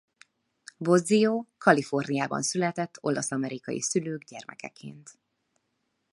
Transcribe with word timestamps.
Bozzio 0.77 1.45
Kaliforniában 1.57 2.41
született 2.41 2.97
olasz-amerikai 3.01 3.81
szülők 3.81 4.23
gyermekeként. 4.23 5.09